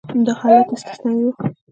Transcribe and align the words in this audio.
دا 0.25 0.33
حالت 0.41 0.67
یې 0.71 0.75
استثنایي 0.77 1.23
و. 1.27 1.33